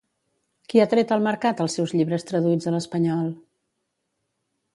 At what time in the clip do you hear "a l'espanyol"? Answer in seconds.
2.73-3.33